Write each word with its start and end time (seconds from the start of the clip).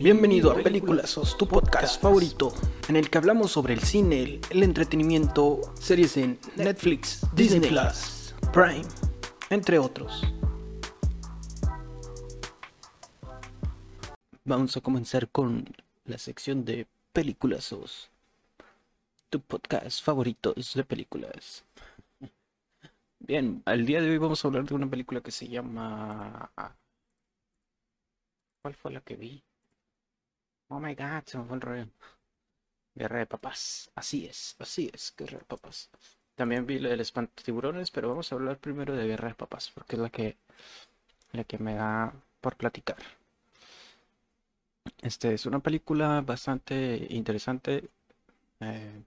Bienvenido 0.00 0.52
a 0.52 0.62
Películas, 0.62 1.18
tu 1.36 1.48
podcast 1.48 2.00
favorito, 2.00 2.54
en 2.88 2.94
el 2.94 3.10
que 3.10 3.18
hablamos 3.18 3.50
sobre 3.50 3.74
el 3.74 3.80
cine, 3.80 4.38
el, 4.48 4.62
entretenimiento, 4.62 5.72
series 5.74 6.16
en 6.16 6.38
Netflix, 6.54 7.26
Disney 7.34 7.68
Plus, 7.68 8.32
Prime, 8.52 8.84
entre 9.50 9.76
otros. 9.80 10.22
Vamos 14.44 14.76
a 14.76 14.80
comenzar 14.80 15.28
con 15.30 15.64
la 16.04 16.18
sección 16.18 16.64
de 16.64 16.86
Películas, 17.12 17.74
tu 19.30 19.40
podcast 19.40 20.04
favorito 20.04 20.54
de 20.54 20.84
películas. 20.84 21.64
Bien, 23.18 23.64
al 23.64 23.84
día 23.84 24.00
de 24.00 24.10
hoy 24.10 24.18
vamos 24.18 24.44
a 24.44 24.48
hablar 24.48 24.64
de 24.64 24.74
una 24.76 24.88
película 24.88 25.20
que 25.20 25.32
se 25.32 25.48
llama... 25.48 26.52
¿Cuál 28.62 28.74
fue 28.74 28.92
la 28.92 29.00
que 29.00 29.16
vi? 29.16 29.42
Oh 30.68 30.80
my 30.80 30.94
god, 30.94 31.24
se 31.26 31.38
me 31.38 31.44
fue 31.44 31.56
el 31.56 31.60
rollo. 31.62 31.86
Guerra 32.94 33.18
de 33.20 33.26
papas. 33.26 33.90
Así 33.94 34.26
es, 34.26 34.56
así 34.58 34.90
es, 34.92 35.14
Guerra 35.16 35.38
de 35.38 35.44
papas. 35.44 35.90
También 36.34 36.66
vi 36.66 36.78
la 36.78 36.90
del 36.90 37.06
tiburones, 37.44 37.90
pero 37.90 38.08
vamos 38.08 38.30
a 38.30 38.34
hablar 38.34 38.58
primero 38.58 38.94
de 38.94 39.06
Guerra 39.06 39.28
de 39.28 39.34
papas, 39.34 39.70
porque 39.74 39.96
es 39.96 40.02
la 40.02 40.10
que, 40.10 40.36
la 41.32 41.44
que 41.44 41.58
me 41.58 41.74
da 41.74 42.12
por 42.40 42.56
platicar. 42.56 42.98
Este 45.02 45.34
es 45.34 45.46
una 45.46 45.60
película 45.60 46.20
bastante 46.22 47.06
interesante. 47.10 47.88
Eh, 48.60 49.02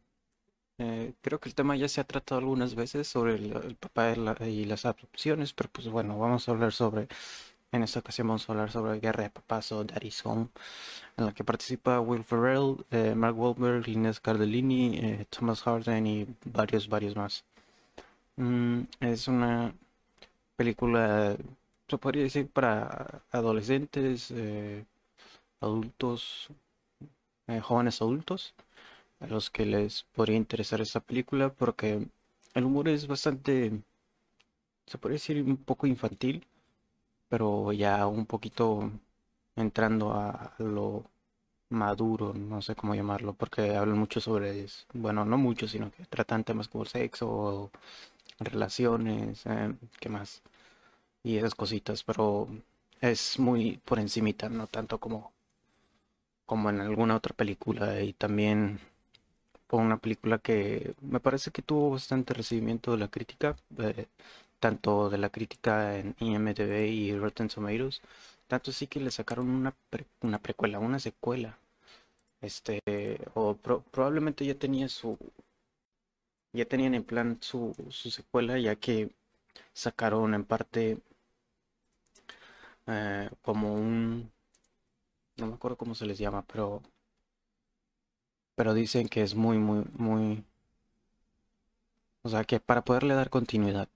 eh, 0.80 1.14
creo 1.22 1.40
que 1.40 1.50
el 1.50 1.56
tema 1.56 1.76
ya 1.76 1.88
se 1.88 2.02
ha 2.02 2.06
tratado 2.06 2.40
algunas 2.40 2.76
veces 2.76 3.08
sobre 3.08 3.36
el, 3.36 3.76
papá 3.76 4.12
y 4.12 4.66
las 4.66 4.86
adopciones, 4.86 5.54
pero 5.54 5.70
pues 5.72 5.88
bueno, 5.90 6.18
vamos 6.18 6.48
a 6.48 6.52
hablar 6.52 6.74
sobre, 6.74 7.08
en 7.72 7.84
esta 7.84 8.00
ocasión 8.00 8.28
vamos 8.28 8.48
a 8.50 8.52
hablar 8.54 8.72
sobre 8.72 9.00
Guerra 9.00 9.24
de 9.24 9.30
Papás 9.30 9.72
o 9.72 9.84
Daddy's 9.84 10.26
Home, 10.26 10.50
en 11.18 11.26
la 11.26 11.34
que 11.34 11.44
participa 11.44 12.00
Will 12.02 12.24
Ferrell, 12.24 12.78
eh, 12.92 13.16
Mark 13.16 13.38
Wahlberg, 13.38 13.88
Inés 13.90 14.20
Cardellini, 14.20 14.98
eh, 15.00 15.26
Thomas 15.30 15.62
Harden 15.64 16.06
y 16.08 16.28
varios, 16.46 16.90
varios 16.90 17.16
más. 17.16 17.46
Mm, 18.38 18.82
es 19.02 19.28
una 19.28 19.74
película, 20.56 21.38
se 21.88 21.98
podría 21.98 22.24
decir, 22.24 22.48
para 22.50 23.24
adolescentes, 23.32 24.34
adultos, 25.62 26.50
jóvenes 27.62 28.02
adultos 28.02 28.54
a 29.22 29.28
los 29.28 29.50
que 29.50 29.66
les 29.66 30.04
podría 30.14 30.38
interesar 30.38 30.82
esta 30.82 31.00
película 31.00 31.50
porque 31.54 32.08
el 32.54 32.64
humor 32.66 32.90
es 32.90 33.08
bastante, 33.08 33.72
se 34.88 34.98
podría 34.98 35.16
decir 35.16 35.42
un 35.44 35.58
poco 35.58 35.88
infantil, 35.88 36.46
pero 37.32 37.74
ya 37.74 38.08
un 38.08 38.26
poquito 38.28 38.92
entrando 39.58 40.14
a 40.14 40.54
lo 40.60 41.06
maduro, 41.70 42.34
no 42.36 42.62
sé 42.64 42.76
cómo 42.76 42.96
llamarlo, 42.96 43.34
porque 43.34 43.76
hablan 43.78 44.00
mucho 44.00 44.22
sobre, 44.22 44.68
bueno, 44.94 45.26
no 45.26 45.38
mucho, 45.40 45.68
sino 45.68 45.92
que 45.92 46.06
tratan 46.06 46.44
temas 46.46 46.68
como 46.70 46.86
sexo, 46.86 47.72
relaciones, 48.40 49.46
eh, 49.48 49.74
¿qué 50.02 50.10
más? 50.10 50.44
Y 51.24 51.38
esas 51.38 51.56
cositas, 51.56 52.04
pero 52.04 52.48
es 53.02 53.40
muy 53.40 53.80
por 53.86 54.00
encimita, 54.00 54.50
no 54.50 54.68
tanto 54.68 55.00
como 55.00 55.34
como 56.46 56.70
en 56.70 56.82
alguna 56.82 57.16
otra 57.16 57.36
película 57.36 58.02
y 58.02 58.14
también 58.14 58.80
fue 59.70 59.80
una 59.82 59.98
película 59.98 60.40
que 60.40 60.96
me 61.02 61.20
parece 61.22 61.52
que 61.52 61.62
tuvo 61.64 61.92
bastante 61.92 62.34
recibimiento 62.34 62.92
de 62.92 62.98
la 63.00 63.10
crítica, 63.10 63.58
eh, 63.80 64.08
tanto 64.62 65.10
de 65.12 65.20
la 65.20 65.32
crítica 65.32 65.98
en 66.00 66.16
IMDb 66.20 66.88
y 66.88 67.18
Rotten 67.18 67.50
Tomatoes, 67.50 68.02
tanto 68.48 68.72
sí 68.74 68.88
que 68.88 69.02
le 69.02 69.12
sacaron 69.12 69.50
una, 69.50 69.76
una 70.22 70.40
precuela, 70.42 70.80
una 70.80 71.00
secuela, 71.00 71.58
este, 72.42 72.82
o 73.36 73.56
probablemente 73.56 74.46
ya 74.46 74.56
tenía 74.56 74.90
su, 74.90 75.18
ya 76.54 76.66
tenían 76.66 76.96
en 76.96 77.04
plan 77.04 77.38
su, 77.42 77.76
su 77.90 78.10
secuela, 78.12 78.58
ya 78.60 78.76
que 78.76 79.12
sacaron 79.74 80.34
en 80.36 80.46
parte 80.46 81.00
eh, 82.88 83.30
como 83.42 83.74
un, 83.76 84.32
no 85.38 85.48
me 85.48 85.56
acuerdo 85.56 85.76
cómo 85.78 85.94
se 85.94 86.06
les 86.06 86.18
llama, 86.18 86.46
pero 86.48 86.82
pero 88.56 88.74
dicen 88.74 89.08
que 89.10 89.24
es 89.24 89.36
muy, 89.36 89.58
muy, 89.58 89.84
muy... 89.94 90.46
O 92.24 92.30
sea, 92.30 92.44
que 92.46 92.60
para 92.60 92.84
poderle 92.84 93.14
dar 93.14 93.30
continuidad. 93.30 93.88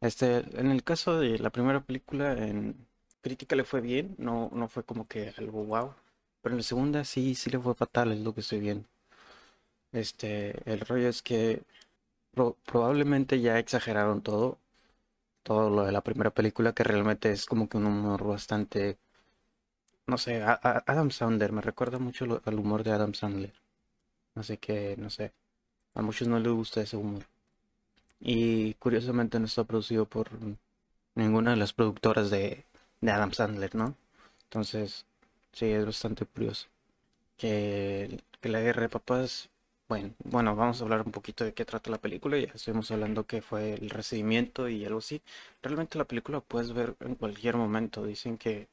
Este, 0.00 0.38
en 0.60 0.70
el 0.70 0.82
caso 0.84 1.18
de 1.18 1.38
la 1.38 1.50
primera 1.50 1.80
película, 1.82 2.32
en 2.32 2.86
crítica 3.22 3.56
le 3.56 3.64
fue 3.64 3.80
bien, 3.80 4.14
no, 4.18 4.50
no 4.52 4.68
fue 4.68 4.84
como 4.84 5.06
que 5.08 5.32
algo 5.38 5.64
wow. 5.64 5.94
Pero 6.42 6.54
en 6.54 6.58
la 6.58 6.62
segunda 6.64 7.04
sí, 7.04 7.34
sí 7.34 7.50
le 7.50 7.58
fue 7.58 7.74
fatal, 7.74 8.12
es 8.12 8.20
lo 8.20 8.34
que 8.34 8.40
estoy 8.40 8.60
viendo. 8.60 8.86
Este, 9.92 10.68
el 10.70 10.80
rollo 10.80 11.08
es 11.08 11.22
que 11.22 11.62
probablemente 12.66 13.40
ya 13.40 13.58
exageraron 13.58 14.22
todo. 14.22 14.58
Todo 15.44 15.70
lo 15.70 15.84
de 15.84 15.92
la 15.92 16.02
primera 16.02 16.30
película, 16.30 16.74
que 16.74 16.84
realmente 16.84 17.32
es 17.32 17.46
como 17.46 17.68
que 17.68 17.78
un 17.78 17.86
humor 17.86 18.24
bastante. 18.26 18.98
No 20.06 20.18
sé, 20.18 20.42
Adam 20.42 21.10
Sandler, 21.10 21.52
me 21.52 21.62
recuerda 21.62 21.98
mucho 21.98 22.42
al 22.44 22.58
humor 22.58 22.84
de 22.84 22.90
Adam 22.92 23.14
Sandler. 23.14 23.54
Así 24.34 24.58
que, 24.58 24.96
no 24.98 25.10
sé, 25.10 25.32
a 25.94 26.02
muchos 26.02 26.28
no 26.28 26.38
les 26.40 26.52
gusta 26.52 26.82
ese 26.82 26.96
humor. 26.96 27.24
Y 28.20 28.74
curiosamente 28.74 29.38
no 29.40 29.46
está 29.46 29.64
producido 29.64 30.06
por 30.06 30.28
ninguna 31.14 31.52
de 31.52 31.56
las 31.56 31.72
productoras 31.72 32.30
de, 32.30 32.64
Adam 33.02 33.32
Sandler, 33.32 33.74
¿no? 33.74 33.96
Entonces, 34.44 35.06
sí, 35.52 35.66
es 35.66 35.86
bastante 35.86 36.26
curioso. 36.26 36.68
Que, 37.38 38.20
la 38.42 38.60
guerra 38.60 38.82
de 38.82 38.88
papás, 38.88 39.50
bueno, 39.88 40.14
bueno, 40.24 40.56
vamos 40.56 40.80
a 40.80 40.84
hablar 40.84 41.02
un 41.04 41.12
poquito 41.12 41.44
de 41.44 41.54
qué 41.54 41.64
trata 41.64 41.90
la 41.90 41.98
película. 41.98 42.38
Ya 42.38 42.52
estuvimos 42.54 42.90
hablando 42.90 43.26
que 43.26 43.42
fue 43.42 43.74
el 43.74 43.90
recibimiento 43.90 44.68
y 44.68 44.84
algo 44.84 44.98
así. 44.98 45.22
Realmente 45.62 45.98
la 45.98 46.04
película 46.06 46.40
puedes 46.40 46.72
ver 46.72 46.96
en 47.00 47.14
cualquier 47.16 47.56
momento. 47.56 48.04
Dicen 48.04 48.38
que, 48.38 48.68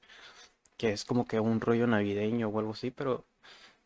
que 0.78 0.92
es 0.94 1.06
como 1.06 1.28
que 1.28 1.40
un 1.40 1.62
rollo 1.62 1.88
navideño 1.88 2.50
o 2.50 2.60
algo 2.60 2.74
así, 2.74 2.92
pero 2.92 3.26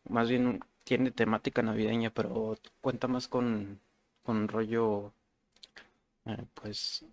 más 0.09 0.29
bien 0.29 0.61
tiene 0.83 1.11
temática 1.11 1.61
navideña, 1.61 2.11
pero 2.11 2.57
cuenta 2.81 3.07
más 3.07 3.27
con, 3.27 3.79
con 4.23 4.47
rollo, 4.47 5.13
eh, 6.25 6.45
pues, 6.53 7.05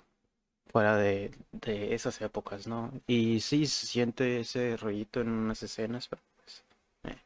fuera 0.67 0.97
de, 0.97 1.33
de, 1.53 1.95
esas 1.95 2.21
épocas, 2.21 2.67
¿no? 2.67 2.93
Y 3.07 3.41
sí 3.41 3.67
se 3.67 3.87
siente 3.87 4.41
ese 4.41 4.77
rollito 4.77 5.21
en 5.21 5.31
unas 5.31 5.63
escenas, 5.63 6.09
pero 6.09 6.23
pues, 6.37 6.65
eh, 7.05 7.19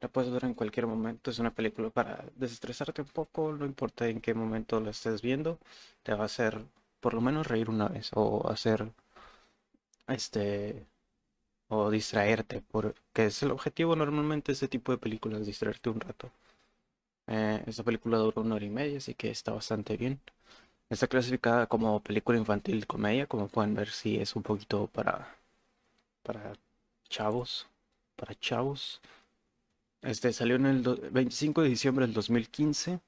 la 0.00 0.08
puedes 0.08 0.30
ver 0.32 0.44
en 0.44 0.54
cualquier 0.54 0.86
momento. 0.86 1.30
Es 1.30 1.38
una 1.38 1.54
película 1.54 1.90
para 1.90 2.24
desestresarte 2.36 3.02
un 3.02 3.08
poco, 3.08 3.52
no 3.52 3.66
importa 3.66 4.08
en 4.08 4.20
qué 4.20 4.34
momento 4.34 4.80
la 4.80 4.90
estés 4.90 5.22
viendo, 5.22 5.58
te 6.02 6.14
va 6.14 6.22
a 6.24 6.26
hacer 6.26 6.64
por 7.00 7.14
lo 7.14 7.20
menos 7.20 7.46
reír 7.46 7.70
una 7.70 7.88
vez 7.88 8.10
o 8.14 8.48
hacer 8.50 8.92
este 10.08 10.86
o 11.68 11.90
distraerte, 11.90 12.62
porque 12.70 13.26
es 13.26 13.42
el 13.42 13.50
objetivo 13.52 13.96
normalmente 13.96 14.52
de 14.52 14.54
este 14.54 14.68
tipo 14.68 14.92
de 14.92 14.98
películas, 14.98 15.46
distraerte 15.46 15.90
un 15.90 16.00
rato. 16.00 16.30
Eh, 17.28 17.62
esta 17.66 17.84
película 17.84 18.18
dura 18.18 18.40
una 18.42 18.56
hora 18.56 18.64
y 18.64 18.70
media, 18.70 18.98
así 18.98 19.14
que 19.14 19.30
está 19.30 19.52
bastante 19.52 19.96
bien. 19.96 20.20
Está 20.90 21.06
clasificada 21.06 21.66
como 21.66 22.00
película 22.02 22.38
infantil 22.38 22.86
comedia, 22.86 23.26
como 23.26 23.48
pueden 23.48 23.74
ver, 23.74 23.90
si 23.90 24.16
es 24.16 24.34
un 24.36 24.42
poquito 24.42 24.86
para, 24.86 25.36
para 26.22 26.54
chavos, 27.08 27.66
para 28.16 28.34
chavos. 28.34 29.00
Este 30.02 30.32
salió 30.32 30.56
en 30.56 30.66
el 30.66 30.82
25 30.82 31.62
de 31.62 31.68
diciembre 31.68 32.06
del 32.06 32.14
2015. 32.14 33.00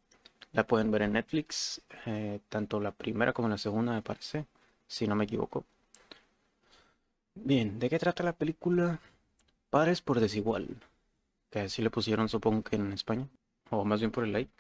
La 0.53 0.67
pueden 0.67 0.91
ver 0.91 1.03
en 1.03 1.13
Netflix, 1.13 1.81
eh, 2.07 2.41
tanto 2.51 2.81
la 2.81 2.91
primera 2.93 3.33
como 3.33 3.49
la 3.49 3.59
segunda, 3.59 3.93
me 3.93 4.03
parece, 4.03 4.47
si 4.87 5.07
no 5.07 5.15
me 5.15 5.25
equivoco. 5.25 5.65
Bien, 7.35 7.79
¿de 7.79 7.89
qué 7.89 7.99
trata 7.99 8.23
la 8.23 8.35
película? 8.35 9.01
Padres 9.71 10.03
por 10.03 10.21
desigual. 10.21 10.69
Que 11.51 11.61
así 11.61 11.83
le 11.83 11.91
pusieron, 11.91 12.29
supongo 12.29 12.63
que 12.63 12.77
en 12.77 12.93
España. 12.93 13.27
O 13.71 13.85
más 13.85 14.01
bien 14.01 14.11
por 14.11 14.25
el 14.25 14.33
like. 14.33 14.53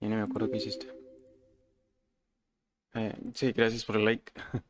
Ya 0.00 0.08
no 0.08 0.16
me 0.16 0.22
acuerdo 0.22 0.50
qué 0.50 0.58
hiciste. 0.58 1.05
Eh, 2.94 3.14
sí, 3.34 3.52
gracias 3.52 3.84
por 3.84 3.96
el 3.96 4.04
like. 4.04 4.32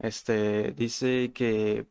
Este 0.00 0.72
dice 0.72 1.32
que 1.34 1.86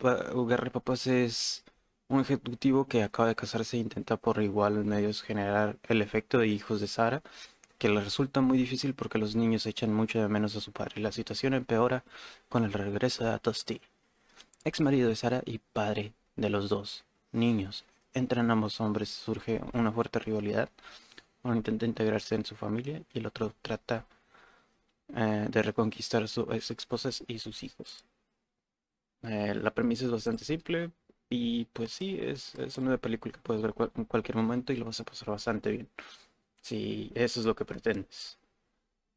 Gary 0.00 0.70
Papas 0.70 1.06
es 1.06 1.64
un 2.08 2.20
ejecutivo 2.20 2.86
que 2.88 3.02
acaba 3.02 3.28
de 3.28 3.36
casarse 3.36 3.76
e 3.76 3.80
intenta 3.80 4.16
por 4.16 4.42
igual 4.42 4.84
medios 4.84 5.22
generar 5.22 5.78
el 5.88 6.02
efecto 6.02 6.38
de 6.38 6.48
hijos 6.48 6.80
de 6.80 6.88
Sara, 6.88 7.22
que 7.78 7.88
le 7.90 8.00
resulta 8.02 8.40
muy 8.40 8.58
difícil 8.58 8.94
porque 8.94 9.18
los 9.18 9.36
niños 9.36 9.66
echan 9.66 9.92
mucho 9.94 10.20
de 10.20 10.28
menos 10.28 10.56
a 10.56 10.60
su 10.60 10.72
padre. 10.72 11.00
La 11.02 11.12
situación 11.12 11.54
empeora 11.54 12.04
con 12.48 12.64
el 12.64 12.72
regreso 12.72 13.24
de 13.24 13.38
Tosti 13.40 13.80
ex 14.64 14.80
marido 14.80 15.08
de 15.08 15.16
Sara 15.16 15.42
y 15.46 15.58
padre 15.58 16.12
de 16.36 16.50
los 16.50 16.68
dos 16.68 17.04
niños. 17.32 17.84
Entre 18.14 18.40
ambos 18.40 18.80
hombres 18.80 19.08
surge 19.10 19.60
una 19.72 19.92
fuerte 19.92 20.18
rivalidad. 20.18 20.68
Uno 21.42 21.54
intenta 21.56 21.86
integrarse 21.86 22.34
en 22.34 22.44
su 22.44 22.56
familia 22.56 23.02
y 23.14 23.18
el 23.20 23.26
otro 23.26 23.54
trata 23.62 24.06
eh, 25.14 25.46
de 25.50 25.62
reconquistar 25.62 26.22
a 26.22 26.26
sus 26.28 26.46
ex 26.70 26.86
y 27.28 27.38
sus 27.38 27.62
hijos. 27.62 28.04
Eh, 29.22 29.54
la 29.54 29.74
premisa 29.74 30.04
es 30.04 30.10
bastante 30.10 30.44
simple. 30.44 30.90
Y 31.28 31.64
pues 31.66 31.90
sí, 31.92 32.18
es, 32.20 32.54
es 32.56 32.78
una 32.78 32.98
película 32.98 33.32
que 33.32 33.40
puedes 33.40 33.62
ver 33.62 33.74
cual- 33.74 33.90
en 33.96 34.04
cualquier 34.04 34.36
momento 34.36 34.72
y 34.72 34.76
lo 34.76 34.84
vas 34.86 35.00
a 35.00 35.04
pasar 35.04 35.30
bastante 35.30 35.70
bien. 35.70 35.90
Si 36.62 37.12
eso 37.14 37.40
es 37.40 37.46
lo 37.46 37.56
que 37.56 37.64
pretendes. 37.66 38.38